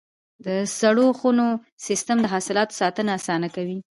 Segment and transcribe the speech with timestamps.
[0.45, 0.47] د
[0.79, 1.47] سړو خونو
[1.87, 3.77] سیستم د حاصلاتو ساتنه اسانه کوي.